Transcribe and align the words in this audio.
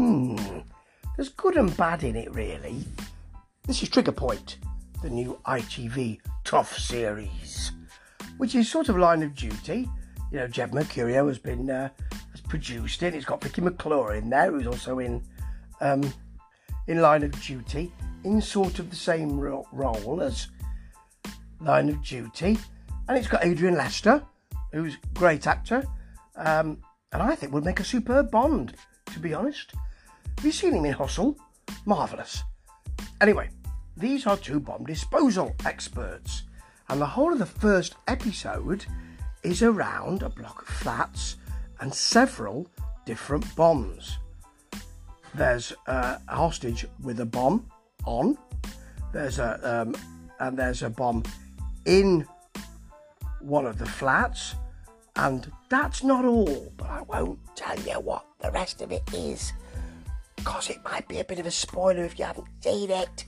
Hmm, 0.00 0.34
there's 1.14 1.28
good 1.28 1.58
and 1.58 1.76
bad 1.76 2.04
in 2.04 2.16
it, 2.16 2.34
really. 2.34 2.86
This 3.66 3.82
is 3.82 3.90
Trigger 3.90 4.12
Point, 4.12 4.56
the 5.02 5.10
new 5.10 5.38
ITV 5.44 6.20
Tough 6.42 6.78
series, 6.78 7.72
which 8.38 8.54
is 8.54 8.66
sort 8.66 8.88
of 8.88 8.96
line 8.96 9.22
of 9.22 9.34
duty. 9.34 9.86
You 10.32 10.38
know, 10.38 10.48
Jed 10.48 10.70
Mercurio 10.70 11.28
has 11.28 11.38
been 11.38 11.68
uh, 11.68 11.90
has 12.30 12.40
produced 12.40 13.02
it. 13.02 13.14
It's 13.14 13.26
got 13.26 13.42
Vicky 13.42 13.60
McClure 13.60 14.14
in 14.14 14.30
there, 14.30 14.50
who's 14.50 14.66
also 14.66 15.00
in 15.00 15.22
um, 15.82 16.10
in 16.86 17.02
Line 17.02 17.22
of 17.22 17.38
Duty, 17.42 17.92
in 18.24 18.40
sort 18.40 18.78
of 18.78 18.88
the 18.88 18.96
same 18.96 19.38
ro- 19.38 19.68
role 19.70 20.22
as 20.22 20.48
Line 21.60 21.90
of 21.90 22.02
Duty, 22.02 22.56
and 23.06 23.18
it's 23.18 23.28
got 23.28 23.44
Adrian 23.44 23.74
Lester, 23.74 24.22
who's 24.72 24.94
a 24.94 25.18
great 25.18 25.46
actor, 25.46 25.84
um, 26.36 26.78
and 27.12 27.22
I 27.22 27.34
think 27.34 27.52
would 27.52 27.66
make 27.66 27.80
a 27.80 27.84
superb 27.84 28.30
Bond. 28.30 28.74
To 29.12 29.18
be 29.18 29.34
honest, 29.34 29.74
have 30.40 30.46
you 30.46 30.52
seen 30.52 30.72
him 30.72 30.86
in 30.86 30.94
Hustle? 30.94 31.36
Marvelous. 31.84 32.44
Anyway, 33.20 33.50
these 33.94 34.26
are 34.26 34.38
two 34.38 34.58
bomb 34.58 34.86
disposal 34.86 35.54
experts, 35.66 36.44
and 36.88 36.98
the 36.98 37.04
whole 37.04 37.30
of 37.30 37.38
the 37.38 37.44
first 37.44 37.96
episode 38.08 38.86
is 39.42 39.62
around 39.62 40.22
a 40.22 40.30
block 40.30 40.62
of 40.62 40.68
flats 40.68 41.36
and 41.80 41.92
several 41.92 42.66
different 43.04 43.54
bombs. 43.54 44.16
There's 45.34 45.74
a 45.86 46.18
hostage 46.26 46.86
with 47.02 47.20
a 47.20 47.26
bomb 47.26 47.66
on. 48.06 48.38
There's 49.12 49.38
a 49.38 49.82
um, 49.82 49.94
and 50.38 50.58
there's 50.58 50.82
a 50.82 50.88
bomb 50.88 51.22
in 51.84 52.26
one 53.40 53.66
of 53.66 53.76
the 53.76 53.84
flats, 53.84 54.54
and 55.16 55.52
that's 55.68 56.02
not 56.02 56.24
all. 56.24 56.72
But 56.78 56.88
I 56.88 57.02
won't 57.02 57.40
tell 57.56 57.78
you 57.80 58.00
what 58.00 58.24
the 58.38 58.50
rest 58.50 58.80
of 58.80 58.90
it 58.90 59.02
is, 59.12 59.52
because 60.40 60.70
it 60.70 60.82
might 60.82 61.06
be 61.06 61.20
a 61.20 61.24
bit 61.24 61.38
of 61.38 61.44
a 61.44 61.50
spoiler 61.50 62.02
if 62.02 62.18
you 62.18 62.24
haven't 62.24 62.48
seen 62.62 62.90
it. 62.90 63.26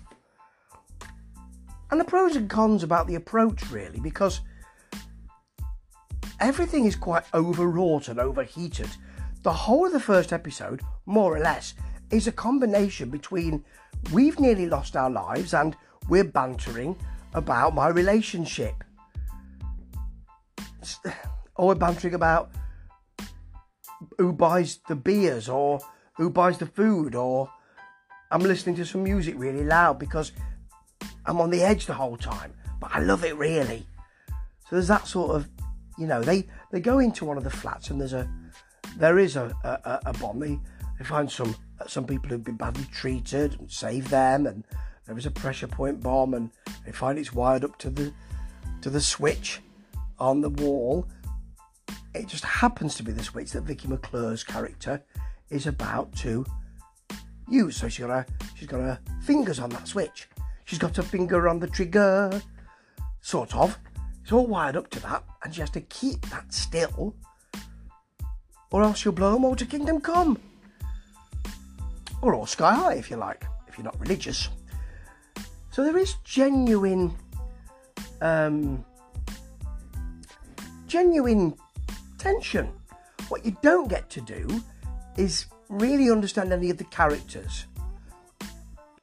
And 1.91 2.01
the 2.01 2.05
pros 2.05 2.37
and 2.37 2.49
cons 2.49 2.83
about 2.83 3.07
the 3.07 3.17
approach, 3.17 3.71
really, 3.71 4.01
because 4.01 4.41
everything 6.41 6.87
is 6.87 6.97
quite 6.97 7.25
overwrought 7.35 8.09
and 8.09 8.19
overheated. 8.19 8.89
The 9.43 9.53
whole 9.53 9.87
of 9.87 9.93
the 9.93 10.01
first 10.01 10.33
episode, 10.33 10.81
more 11.05 11.37
or 11.37 11.41
less, 11.41 11.75
is 12.11 12.27
a 12.27 12.33
combination 12.33 13.11
between 13.11 13.63
we've 14.11 14.41
nearly 14.41 14.67
lost 14.67 14.97
our 14.97 15.11
lives 15.11 15.53
and 15.53 15.77
we're 16.09 16.25
bantering 16.25 16.97
about 17.35 17.75
my 17.75 17.89
relationship. 17.89 18.85
Or 21.57 21.69
we're 21.69 21.75
bantering 21.75 22.15
about 22.15 22.51
who 24.17 24.33
buys 24.33 24.79
the 24.89 24.97
beers 24.97 25.51
or 25.51 25.81
who 26.17 26.31
buys 26.31 26.59
the 26.59 26.67
food 26.67 27.15
or 27.15 27.51
I'm 28.31 28.43
listening 28.43 28.77
to 28.77 28.85
some 28.85 29.03
music 29.05 29.35
really 29.37 29.65
loud 29.65 29.99
because 29.99 30.33
I'm 31.27 31.41
on 31.41 31.51
the 31.51 31.63
edge 31.63 31.87
the 31.87 31.95
whole 31.95 32.17
time. 32.17 32.55
But 32.81 32.91
I 32.95 33.01
love 33.01 33.25
it 33.25 33.37
really. 33.37 33.87
So 34.29 34.77
there's 34.77 34.89
that 34.89 35.07
sort 35.07 35.37
of 35.37 35.49
you 35.99 36.07
know, 36.07 36.23
they, 36.23 36.49
they 36.71 36.81
go 36.81 36.99
into 36.99 37.25
one 37.25 37.37
of 37.37 37.45
the 37.45 37.51
flats 37.51 37.91
and 37.91 38.01
there's 38.01 38.13
a 38.13 38.29
there 38.97 39.19
is 39.19 39.37
a, 39.37 39.55
a, 39.65 40.11
a 40.11 40.13
bomb. 40.15 40.41
They, 40.41 40.59
they 40.99 41.05
find 41.05 41.31
some 41.31 41.55
some 41.87 42.07
people 42.07 42.29
who've 42.29 42.45
been 42.45 42.57
badly 42.57 42.85
treated 42.93 43.59
and 43.59 43.71
save 43.71 44.09
them 44.11 44.47
and 44.47 44.65
there 45.07 45.19
is 45.19 45.27
a 45.27 45.31
pressure 45.31 45.67
point 45.67 46.01
bomb 46.01 46.35
and 46.35 46.51
they 46.85 46.93
find 46.93 47.19
it's 47.19 47.33
wired 47.33 47.65
up 47.65 47.77
to 47.79 47.91
the 47.91 48.13
to 48.83 48.91
the 48.91 49.01
switch 49.01 49.61
on 50.21 50.41
the 50.41 50.51
wall 50.51 51.09
it 52.15 52.29
just 52.29 52.45
happens 52.45 52.95
to 52.95 53.03
be 53.03 53.11
the 53.11 53.25
switch 53.25 53.51
that 53.51 53.63
Vicky 53.63 53.89
McClure's 53.89 54.45
character 54.45 55.03
is 55.53 55.67
about 55.67 56.15
to 56.17 56.45
use. 57.49 57.77
So 57.77 57.89
she's 57.89 58.07
got 58.07 58.11
her 58.11 58.27
she's 58.57 58.69
got 58.69 58.81
her 58.81 58.99
fingers 59.23 59.59
on 59.59 59.71
that 59.71 59.87
switch. 59.87 60.29
She's 60.65 60.79
got 60.79 60.97
her 60.97 61.03
finger 61.03 61.49
on 61.49 61.61
the 61.61 61.67
trigger. 61.67 62.41
Sort 63.21 63.55
of. 63.55 63.79
It's 64.23 64.33
all 64.33 64.47
wired 64.47 64.77
up 64.77 64.89
to 64.91 65.01
that 65.01 65.25
and 65.45 65.55
she 65.55 65.61
has 65.61 65.71
to 65.71 65.81
keep 65.83 66.21
that 66.31 66.53
still 66.53 67.15
or 68.73 68.83
else 68.83 69.05
you'll 69.05 69.15
blow 69.15 69.39
them 69.39 69.55
to 69.55 69.67
kingdom 69.67 70.01
come. 70.01 70.39
Or 72.23 72.35
all 72.35 72.47
sky 72.47 72.75
high 72.75 72.95
if 72.95 73.11
you 73.11 73.17
like, 73.17 73.45
if 73.69 73.77
you're 73.77 73.85
not 73.85 74.01
religious. 74.01 74.49
So 75.71 75.85
there 75.85 75.99
is 75.99 76.15
genuine, 76.25 77.13
um, 78.21 78.85
genuine 80.87 81.55
tension. 82.19 82.69
What 83.29 83.45
you 83.45 83.57
don't 83.63 83.89
get 83.89 84.09
to 84.11 84.21
do 84.21 84.63
is 85.17 85.47
really 85.69 86.11
understand 86.11 86.53
any 86.53 86.71
of 86.71 86.79
the 86.79 86.85
characters. 86.85 87.67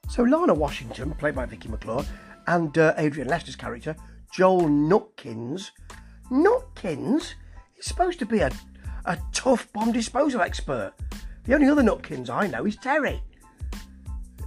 So 0.10 0.24
Lana 0.24 0.54
Washington, 0.54 1.12
played 1.14 1.36
by 1.36 1.46
Vicky 1.46 1.70
McClure, 1.70 2.06
and 2.48 2.76
uh, 2.78 2.94
Adrian 2.98 3.28
Lester's 3.28 3.56
character, 3.56 3.96
Joel 4.34 4.64
Nutkins. 4.64 5.72
Nutkins 6.32 7.34
is 7.78 7.86
supposed 7.86 8.20
to 8.20 8.26
be 8.26 8.40
a, 8.40 8.52
a 9.06 9.18
tough 9.32 9.72
bomb 9.74 9.92
disposal 9.92 10.42
expert 10.42 10.94
the 11.50 11.56
only 11.56 11.68
other 11.68 11.82
Nutkins 11.82 12.30
I 12.30 12.46
know 12.46 12.68
is 12.68 12.76
Terry, 12.76 13.24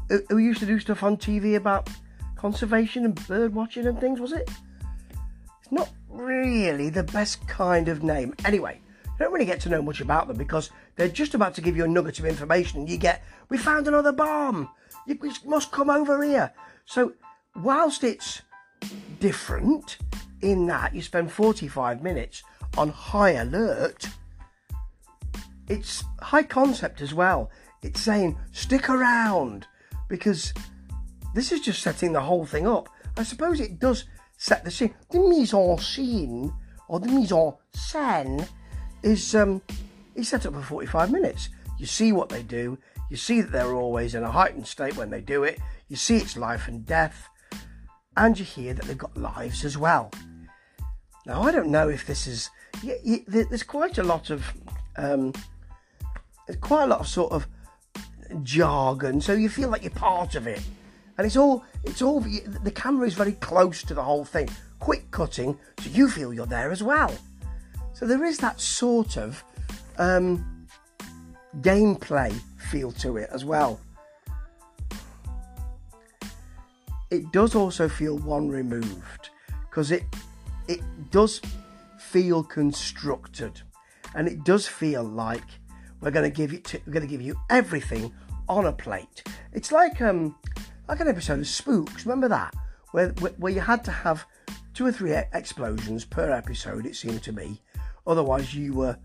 who, 0.09 0.23
who 0.29 0.39
used 0.39 0.61
to 0.61 0.67
do 0.67 0.79
stuff 0.79 1.03
on 1.03 1.17
TV 1.17 1.57
about 1.57 1.91
conservation 2.37 3.05
and 3.05 3.27
bird 3.27 3.53
watching 3.53 3.89
and 3.89 3.99
things, 3.99 4.21
was 4.21 4.31
it? 4.31 4.49
It's 5.61 5.73
not 5.73 5.91
really 6.09 6.91
the 6.91 7.03
best 7.03 7.45
kind 7.49 7.89
of 7.89 8.05
name. 8.05 8.35
Anyway, 8.45 8.81
don't 9.23 9.33
really 9.33 9.47
get 9.47 9.61
to 9.61 9.69
know 9.69 9.83
much 9.83 10.01
about 10.01 10.29
them 10.29 10.37
because 10.37 10.71
they're 10.97 11.09
just 11.09 11.35
about 11.35 11.55
to 11.55 11.61
give 11.61 11.77
you 11.77 11.85
a 11.85 11.89
nugget 11.89 12.19
of 12.19 12.27
information 12.27 12.81
and 12.81 12.89
you 12.89 12.99
get, 12.99 13.23
we 13.49 13.57
found 13.57 13.89
another 13.89 14.13
bomb. 14.13 14.69
You 15.07 15.19
must 15.47 15.71
come 15.71 15.89
over 15.89 16.23
here. 16.23 16.53
So, 16.85 17.13
whilst 17.57 18.05
it's 18.05 18.43
different 19.21 19.99
in 20.41 20.67
that 20.67 20.95
you 20.95 21.03
spend 21.03 21.31
45 21.31 22.03
minutes 22.03 22.43
on 22.77 22.89
high 22.89 23.33
alert, 23.33 24.09
it's 25.69 26.05
high 26.21 26.43
concept 26.43 27.01
as 27.01 27.15
well. 27.15 27.51
It's 27.83 28.01
saying 28.01 28.37
stick 28.53 28.91
around 28.91 29.67
because 30.09 30.53
this 31.35 31.53
is 31.53 31.61
just 31.61 31.83
setting 31.83 32.13
the 32.13 32.21
whole 32.21 32.45
thing 32.45 32.67
up. 32.67 32.89
I 33.17 33.23
suppose 33.23 33.61
it 33.61 33.79
does 33.79 34.05
set 34.37 34.65
the 34.65 34.71
scene. 34.71 34.95
The 35.11 35.21
mise 35.21 35.55
en 35.55 35.79
scene 35.79 36.53
or 36.89 37.01
the 37.01 37.09
mise 37.09 37.33
en 37.33 37.55
scène 37.73 38.49
is 39.03 39.35
um, 39.35 39.63
is 40.15 40.29
set 40.29 40.47
up 40.47 40.55
for 40.55 40.63
45 40.63 41.11
minutes. 41.11 41.49
You 41.79 41.87
see 41.87 42.13
what 42.13 42.29
they 42.29 42.43
do. 42.43 42.79
You 43.11 43.17
see 43.17 43.41
that 43.41 43.53
they're 43.53 43.75
always 43.75 44.15
in 44.15 44.23
a 44.23 44.31
heightened 44.31 44.67
state 44.67 44.97
when 44.97 45.11
they 45.11 45.21
do 45.21 45.45
it. 45.45 45.59
You 45.89 45.97
see 45.97 46.17
it's 46.17 46.37
life 46.37 46.69
and 46.69 46.87
death, 46.87 47.29
and 48.17 48.39
you 48.39 48.45
hear 48.45 48.75
that 48.75 48.85
they've 48.85 48.97
got 48.97 49.17
lives 49.17 49.65
as 49.65 49.77
well. 49.77 50.11
Now 51.27 51.43
I 51.43 51.53
don't 51.53 51.69
know 51.69 51.89
if 51.89 52.07
this 52.07 52.27
is. 52.27 52.51
there's 53.27 53.63
quite 53.63 53.99
a 53.99 54.03
lot 54.03 54.31
of 54.31 54.45
um, 54.97 55.33
quite 56.61 56.85
a 56.85 56.87
lot 56.87 57.01
of 57.01 57.09
sort 57.09 57.33
of 57.33 57.47
jargon, 58.43 59.21
so 59.21 59.33
you 59.33 59.49
feel 59.49 59.69
like 59.69 59.83
you're 59.83 59.91
part 59.91 60.35
of 60.35 60.47
it. 60.47 60.63
And 61.19 61.27
it's 61.27 61.37
all, 61.37 61.65
it's 61.85 62.01
all, 62.01 62.21
the 62.21 62.73
camera 62.75 63.07
is 63.07 63.15
very 63.15 63.33
close 63.33 63.83
to 63.85 63.95
the 63.95 64.03
whole 64.03 64.25
thing, 64.25 64.49
quick 64.79 65.11
cutting, 65.11 65.59
so 65.79 65.91
you 65.91 66.09
feel 66.09 66.33
you're 66.33 66.47
there 66.47 66.73
as 66.73 66.83
well. 66.83 67.15
So 68.03 68.09
there 68.09 68.25
is 68.25 68.39
that 68.39 68.61
sort 68.61 69.17
of 69.17 69.45
um, 69.97 70.67
gameplay 71.61 72.33
feel 72.59 72.91
to 72.91 73.17
it 73.17 73.31
as 73.33 73.45
well. 73.45 73.79
It 77.13 77.31
does 77.31 77.55
also 77.55 77.89
feel 77.89 78.19
one 78.19 78.49
removed 78.49 79.31
because 79.71 79.93
it 79.93 80.03
it 80.67 80.81
does 81.13 81.41
feel 81.97 82.43
constructed 82.43 83.63
and 84.17 84.27
it 84.27 84.43
does 84.43 84.67
feel 84.67 85.05
like 85.05 85.47
we're 86.01 86.11
going 86.11 86.29
to 86.29 86.37
give 86.37 86.53
you 86.53 86.61
we're 86.85 86.95
going 86.95 87.07
to 87.07 87.09
give 87.09 87.23
you 87.23 87.37
everything 87.51 88.13
on 88.49 88.67
a 88.67 88.73
plate. 88.73 89.23
It's 89.53 89.71
like 89.71 90.03
um 90.03 90.35
like 90.89 90.99
an 90.99 91.07
episode 91.07 91.39
of 91.39 91.47
Spooks. 91.47 92.05
Remember 92.05 92.27
that 92.27 92.53
where 92.91 93.11
where 93.11 93.53
you 93.53 93.61
had 93.61 93.85
to 93.85 93.93
have 93.93 94.27
two 94.75 94.87
or 94.87 94.91
three 94.91 95.13
explosions 95.33 96.05
per 96.05 96.33
episode. 96.33 96.85
It 96.85 96.97
seemed 96.97 97.23
to 97.23 97.33
me, 97.33 97.61
otherwise 98.07 98.55
you 98.55 98.75
were 98.75 98.97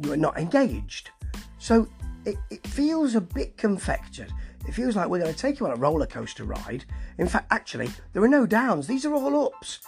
you 0.00 0.10
were 0.10 0.16
not 0.16 0.38
engaged. 0.38 1.10
So 1.58 1.88
it, 2.24 2.36
it 2.50 2.66
feels 2.66 3.14
a 3.14 3.20
bit 3.20 3.56
confected. 3.56 4.32
It 4.68 4.72
feels 4.72 4.96
like 4.96 5.08
we're 5.08 5.20
going 5.20 5.32
to 5.32 5.38
take 5.38 5.60
you 5.60 5.66
on 5.66 5.72
a 5.72 5.76
roller 5.76 6.06
coaster 6.06 6.44
ride. 6.44 6.84
In 7.18 7.28
fact, 7.28 7.46
actually, 7.50 7.88
there 8.12 8.22
are 8.22 8.28
no 8.28 8.46
downs. 8.46 8.86
These 8.86 9.06
are 9.06 9.14
all 9.14 9.46
ups. 9.46 9.80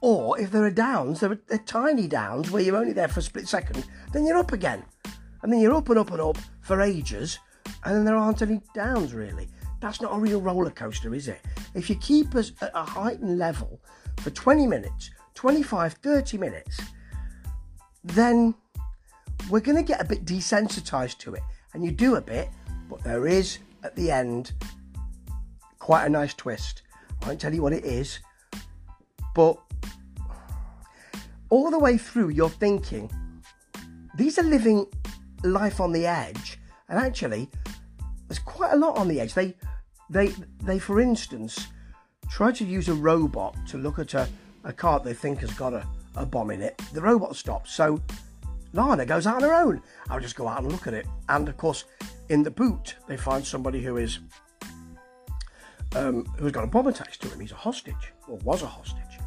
Or 0.00 0.38
if 0.40 0.50
there 0.50 0.64
are 0.64 0.70
downs, 0.70 1.20
there 1.20 1.30
are, 1.30 1.38
they're 1.46 1.58
tiny 1.58 2.08
downs 2.08 2.50
where 2.50 2.62
you're 2.62 2.76
only 2.76 2.92
there 2.92 3.08
for 3.08 3.20
a 3.20 3.22
split 3.22 3.46
second, 3.46 3.86
then 4.12 4.26
you're 4.26 4.36
up 4.36 4.52
again 4.52 4.84
and 5.42 5.52
then 5.52 5.60
you're 5.60 5.74
up 5.74 5.88
and 5.88 5.98
up 5.98 6.10
and 6.10 6.20
up 6.20 6.38
for 6.60 6.80
ages, 6.80 7.38
and 7.84 7.96
then 7.96 8.04
there 8.04 8.16
aren't 8.16 8.42
any 8.42 8.60
downs 8.74 9.12
really. 9.12 9.48
That's 9.80 10.00
not 10.00 10.14
a 10.14 10.18
real 10.18 10.40
roller 10.40 10.70
coaster, 10.70 11.12
is 11.14 11.26
it? 11.28 11.40
If 11.74 11.90
you 11.90 11.96
keep 11.96 12.34
us 12.36 12.52
at 12.60 12.70
a 12.74 12.84
heightened 12.84 13.38
level 13.38 13.80
for 14.18 14.30
20 14.30 14.66
minutes, 14.66 15.10
25, 15.34 15.94
30 15.94 16.38
minutes, 16.38 16.80
then 18.04 18.54
we're 19.50 19.60
going 19.60 19.76
to 19.76 19.82
get 19.82 20.00
a 20.00 20.04
bit 20.04 20.24
desensitized 20.24 21.18
to 21.18 21.34
it. 21.34 21.42
And 21.74 21.84
you 21.84 21.90
do 21.90 22.16
a 22.16 22.20
bit, 22.20 22.48
But 22.92 23.02
there 23.04 23.26
is, 23.26 23.58
at 23.82 23.96
the 23.96 24.10
end, 24.10 24.52
quite 25.78 26.04
a 26.04 26.10
nice 26.10 26.34
twist. 26.34 26.82
I 27.22 27.28
won't 27.28 27.40
tell 27.40 27.54
you 27.54 27.62
what 27.62 27.72
it 27.72 27.86
is, 27.86 28.18
but 29.34 29.58
all 31.48 31.70
the 31.70 31.78
way 31.78 31.96
through, 31.96 32.28
you're 32.30 32.50
thinking, 32.50 33.10
these 34.16 34.38
are 34.38 34.42
living 34.42 34.86
life 35.42 35.80
on 35.80 35.92
the 35.92 36.06
edge, 36.06 36.58
and 36.90 36.98
actually, 36.98 37.48
there's 38.28 38.38
quite 38.38 38.74
a 38.74 38.76
lot 38.76 38.98
on 38.98 39.08
the 39.08 39.20
edge. 39.20 39.32
They, 39.32 39.56
they, 40.10 40.34
they, 40.62 40.78
for 40.78 41.00
instance, 41.00 41.68
try 42.30 42.52
to 42.52 42.64
use 42.64 42.90
a 42.90 42.94
robot 42.94 43.56
to 43.68 43.78
look 43.78 43.98
at 43.98 44.12
a, 44.12 44.28
a 44.64 44.72
car 44.72 45.00
they 45.00 45.14
think 45.14 45.38
has 45.38 45.52
got 45.54 45.72
a, 45.72 45.86
a 46.16 46.26
bomb 46.26 46.50
in 46.50 46.62
it. 46.62 46.80
The 46.92 47.00
robot 47.00 47.36
stops, 47.36 47.72
so 47.72 48.00
Lana 48.72 49.04
goes 49.06 49.26
out 49.26 49.36
on 49.36 49.42
her 49.42 49.54
own. 49.54 49.82
I'll 50.08 50.20
just 50.20 50.36
go 50.36 50.48
out 50.48 50.62
and 50.62 50.72
look 50.72 50.86
at 50.86 50.94
it. 50.94 51.06
And 51.28 51.48
of 51.48 51.56
course, 51.56 51.84
in 52.28 52.42
the 52.42 52.50
boot, 52.50 52.96
they 53.06 53.16
find 53.16 53.44
somebody 53.46 53.82
who 53.82 53.96
is 53.96 54.20
um, 55.94 56.24
who's 56.38 56.52
got 56.52 56.64
a 56.64 56.68
bomb 56.68 56.86
attached 56.86 57.20
to 57.22 57.28
him. 57.28 57.40
He's 57.40 57.52
a 57.52 57.56
hostage, 57.56 58.12
or 58.28 58.38
was 58.38 58.62
a 58.62 58.66
hostage. 58.66 59.18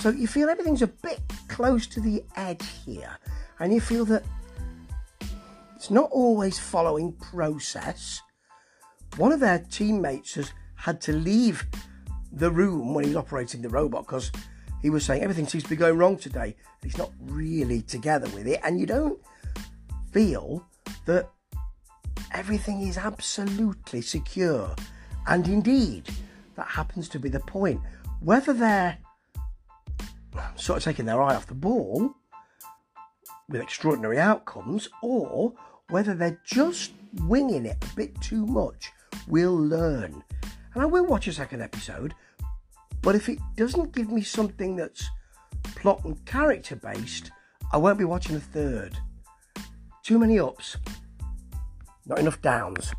So 0.00 0.10
you 0.10 0.26
feel 0.26 0.48
everything's 0.48 0.82
a 0.82 0.86
bit 0.86 1.20
close 1.48 1.86
to 1.88 2.00
the 2.00 2.24
edge 2.36 2.64
here, 2.84 3.18
and 3.58 3.72
you 3.72 3.80
feel 3.80 4.04
that 4.06 4.24
it's 5.76 5.90
not 5.90 6.10
always 6.10 6.58
following 6.58 7.12
process. 7.12 8.22
One 9.16 9.32
of 9.32 9.40
their 9.40 9.58
teammates 9.70 10.34
has 10.34 10.52
had 10.76 11.00
to 11.02 11.12
leave 11.12 11.66
the 12.32 12.50
room 12.50 12.94
when 12.94 13.04
he's 13.04 13.16
operating 13.16 13.62
the 13.62 13.68
robot 13.68 14.06
because 14.06 14.30
he 14.82 14.90
was 14.90 15.04
saying 15.04 15.22
everything 15.22 15.46
seems 15.46 15.64
to 15.64 15.70
be 15.70 15.76
going 15.76 15.96
wrong 15.96 16.16
today. 16.16 16.54
He's 16.82 16.98
not 16.98 17.10
really 17.20 17.82
together 17.82 18.28
with 18.30 18.46
it, 18.46 18.60
and 18.62 18.78
you 18.78 18.86
don't 18.86 19.20
feel 20.12 20.64
that 21.06 21.30
everything 22.32 22.82
is 22.82 22.96
absolutely 22.98 24.00
secure. 24.02 24.74
And 25.26 25.46
indeed, 25.48 26.08
that 26.56 26.66
happens 26.66 27.08
to 27.10 27.18
be 27.18 27.28
the 27.28 27.40
point. 27.40 27.80
Whether 28.20 28.52
they're 28.52 28.98
sort 30.56 30.78
of 30.78 30.84
taking 30.84 31.06
their 31.06 31.22
eye 31.22 31.34
off 31.34 31.46
the 31.46 31.54
ball 31.54 32.14
with 33.48 33.60
extraordinary 33.60 34.18
outcomes, 34.18 34.88
or 35.02 35.54
whether 35.90 36.14
they're 36.14 36.40
just 36.44 36.92
winging 37.22 37.66
it 37.66 37.82
a 37.82 37.96
bit 37.96 38.20
too 38.20 38.46
much, 38.46 38.92
we'll 39.26 39.56
learn. 39.56 40.22
And 40.74 40.82
I 40.82 40.86
will 40.86 41.06
watch 41.06 41.26
a 41.28 41.32
second 41.32 41.62
episode, 41.62 42.14
but 43.02 43.14
if 43.14 43.28
it 43.28 43.38
doesn't 43.56 43.94
give 43.94 44.10
me 44.10 44.22
something 44.22 44.76
that's 44.76 45.08
plot 45.76 46.04
and 46.04 46.24
character 46.26 46.76
based, 46.76 47.30
I 47.72 47.76
won't 47.76 47.98
be 47.98 48.04
watching 48.04 48.36
a 48.36 48.40
third. 48.40 48.96
Too 50.02 50.18
many 50.18 50.38
ups, 50.38 50.76
not 52.06 52.18
enough 52.18 52.40
downs. 52.40 52.92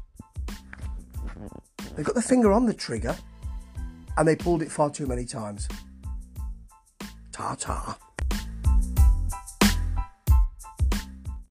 They 1.95 2.03
got 2.03 2.15
the 2.15 2.21
finger 2.21 2.51
on 2.53 2.65
the 2.65 2.73
trigger 2.73 3.15
and 4.17 4.27
they 4.27 4.35
pulled 4.35 4.61
it 4.61 4.71
far 4.71 4.89
too 4.89 5.07
many 5.07 5.25
times. 5.25 5.67
Ta 7.31 7.55
ta. 7.55 7.97